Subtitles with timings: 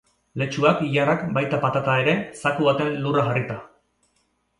[0.41, 3.59] Letxuak, ilarrak, baita patata ere, zaku batean lurra jarrita.